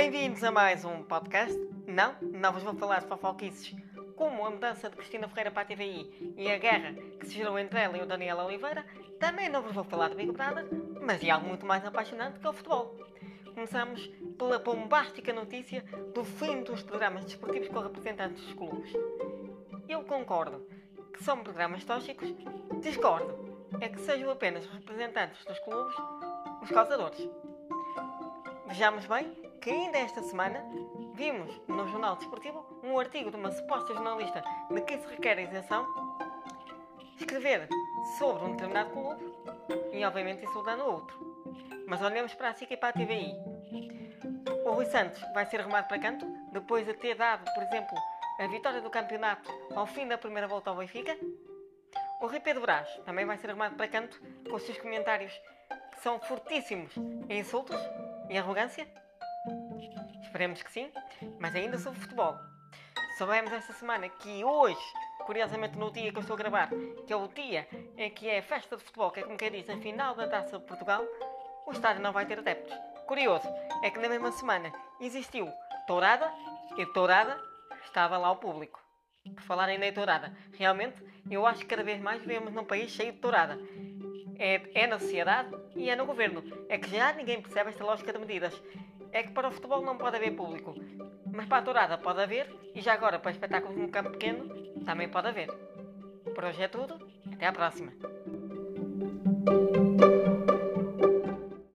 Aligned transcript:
Bem-vindos 0.00 0.44
a 0.44 0.52
mais 0.52 0.84
um 0.84 1.02
podcast. 1.02 1.58
Não, 1.84 2.14
não 2.22 2.52
vos 2.52 2.62
vou 2.62 2.72
falar 2.76 3.00
de 3.00 3.08
fofoquices 3.08 3.74
como 4.14 4.46
a 4.46 4.50
mudança 4.50 4.88
de 4.88 4.94
Cristina 4.94 5.26
Ferreira 5.26 5.50
para 5.50 5.62
a 5.62 5.64
TVI 5.64 6.34
e 6.36 6.48
a 6.48 6.56
guerra 6.56 6.94
que 7.18 7.26
se 7.26 7.34
gerou 7.34 7.58
entre 7.58 7.80
ela 7.80 7.98
e 7.98 8.02
o 8.02 8.06
Daniel 8.06 8.38
Oliveira. 8.38 8.86
Também 9.18 9.48
não 9.48 9.60
vos 9.60 9.74
vou 9.74 9.82
falar 9.82 10.10
de 10.10 10.14
Big 10.14 10.30
Brother, 10.30 10.68
mas 11.02 11.20
de 11.20 11.28
algo 11.28 11.48
muito 11.48 11.66
mais 11.66 11.84
apaixonante 11.84 12.38
que 12.38 12.46
o 12.46 12.52
futebol. 12.52 12.96
Começamos 13.52 14.06
pela 14.38 14.60
bombástica 14.60 15.32
notícia 15.32 15.82
do 16.14 16.24
fim 16.24 16.62
dos 16.62 16.80
programas 16.80 17.24
desportivos 17.24 17.66
com 17.66 17.80
representantes 17.80 18.40
dos 18.40 18.54
clubes. 18.54 18.92
Eu 19.88 20.04
concordo 20.04 20.64
que 21.12 21.24
são 21.24 21.42
programas 21.42 21.82
tóxicos, 21.82 22.32
discordo 22.80 23.58
é 23.80 23.88
que 23.88 24.00
sejam 24.02 24.30
apenas 24.30 24.64
representantes 24.64 25.44
dos 25.44 25.58
clubes 25.58 25.96
os 26.62 26.70
causadores. 26.70 27.28
Vejamos 28.68 29.04
bem 29.06 29.47
que 29.68 29.74
ainda 29.74 29.98
esta 29.98 30.22
semana 30.22 30.64
vimos 31.12 31.60
no 31.68 31.86
Jornal 31.88 32.16
Desportivo 32.16 32.64
um 32.82 32.98
artigo 32.98 33.30
de 33.30 33.36
uma 33.36 33.52
suposta 33.52 33.92
jornalista 33.92 34.42
de 34.70 34.80
que 34.80 34.96
se 34.96 35.06
requer 35.06 35.36
a 35.36 35.42
isenção 35.42 35.86
escrever 37.18 37.68
sobre 38.16 38.46
um 38.46 38.52
determinado 38.52 38.90
clube 38.92 39.30
e 39.92 40.02
obviamente 40.06 40.42
insultando 40.42 40.84
o 40.84 40.92
outro. 40.94 41.44
Mas 41.86 42.00
olhamos 42.00 42.32
para 42.32 42.48
a 42.48 42.54
SIC 42.54 42.70
e 42.70 42.76
para 42.78 42.88
a 42.88 42.92
TVI. 42.94 43.34
O 44.64 44.70
Rui 44.70 44.86
Santos 44.86 45.20
vai 45.34 45.44
ser 45.44 45.60
arrumado 45.60 45.86
para 45.86 45.98
canto 45.98 46.24
depois 46.50 46.86
de 46.86 46.94
ter 46.94 47.14
dado, 47.16 47.44
por 47.52 47.62
exemplo, 47.62 47.94
a 48.38 48.46
vitória 48.46 48.80
do 48.80 48.88
campeonato 48.88 49.52
ao 49.76 49.86
fim 49.86 50.08
da 50.08 50.16
primeira 50.16 50.48
volta 50.48 50.70
ao 50.70 50.76
Benfica? 50.76 51.14
O 52.22 52.26
Rui 52.26 52.40
Pedro 52.40 52.62
Brás 52.62 52.88
também 53.04 53.26
vai 53.26 53.36
ser 53.36 53.50
arrumado 53.50 53.76
para 53.76 53.86
canto 53.86 54.18
com 54.48 54.56
os 54.56 54.62
seus 54.62 54.78
comentários 54.78 55.38
que 55.90 56.00
são 56.00 56.18
fortíssimos 56.20 56.96
em 57.28 57.40
insultos 57.40 57.76
e 58.30 58.38
arrogância? 58.38 58.88
Esperemos 60.28 60.62
que 60.62 60.70
sim, 60.70 60.92
mas 61.40 61.54
ainda 61.56 61.78
sobre 61.78 62.00
futebol. 62.00 62.38
Soubemos 63.16 63.50
esta 63.50 63.72
semana 63.72 64.10
que 64.10 64.44
hoje, 64.44 64.78
curiosamente 65.24 65.78
no 65.78 65.90
dia 65.90 66.12
que 66.12 66.18
eu 66.18 66.20
estou 66.20 66.34
a 66.34 66.36
gravar, 66.36 66.68
que 67.06 67.12
é 67.14 67.16
o 67.16 67.26
dia 67.28 67.66
em 67.96 68.10
que 68.10 68.28
é 68.28 68.38
a 68.38 68.42
festa 68.42 68.76
de 68.76 68.84
futebol, 68.84 69.10
que 69.10 69.20
é 69.20 69.22
como 69.22 69.38
quem 69.38 69.50
diz, 69.50 69.70
a 69.70 69.78
final 69.78 70.14
da 70.14 70.28
Taça 70.28 70.58
de 70.58 70.66
Portugal, 70.66 71.02
o 71.66 71.72
estádio 71.72 72.02
não 72.02 72.12
vai 72.12 72.26
ter 72.26 72.38
adeptos. 72.38 72.76
Curioso 73.06 73.48
é 73.82 73.90
que 73.90 73.98
na 73.98 74.08
mesma 74.10 74.30
semana 74.30 74.70
existiu 75.00 75.50
Tourada 75.86 76.30
e 76.76 76.84
Tourada 76.84 77.40
estava 77.82 78.18
lá 78.18 78.30
o 78.30 78.36
público. 78.36 78.87
Por 79.34 79.42
falar 79.42 79.68
em 79.70 79.92
tourada, 79.92 80.32
realmente 80.52 80.96
eu 81.30 81.46
acho 81.46 81.60
que 81.60 81.66
cada 81.66 81.82
vez 81.82 82.00
mais 82.00 82.20
vivemos 82.20 82.52
num 82.52 82.64
país 82.64 82.90
cheio 82.90 83.12
de 83.12 83.18
tourada. 83.18 83.58
É, 84.38 84.62
é 84.74 84.86
na 84.86 84.98
sociedade 84.98 85.50
e 85.74 85.90
é 85.90 85.96
no 85.96 86.06
governo. 86.06 86.42
É 86.68 86.78
que 86.78 86.90
já 86.90 87.12
ninguém 87.12 87.42
percebe 87.42 87.70
esta 87.70 87.84
lógica 87.84 88.12
de 88.12 88.18
medidas. 88.18 88.62
É 89.12 89.22
que 89.22 89.32
para 89.32 89.48
o 89.48 89.50
futebol 89.52 89.82
não 89.82 89.96
pode 89.96 90.16
haver 90.16 90.36
público, 90.36 90.74
mas 91.32 91.46
para 91.46 91.58
a 91.58 91.62
tourada 91.62 91.98
pode 91.98 92.20
haver 92.20 92.54
e 92.74 92.80
já 92.80 92.92
agora 92.92 93.18
para 93.18 93.30
espetáculos 93.30 93.76
num 93.76 93.88
campo 93.88 94.10
pequeno 94.10 94.48
também 94.84 95.08
pode 95.08 95.28
haver. 95.28 95.48
Por 96.34 96.44
hoje 96.44 96.62
é 96.62 96.68
tudo, 96.68 96.98
até 97.32 97.46
à 97.46 97.52
próxima. 97.52 97.92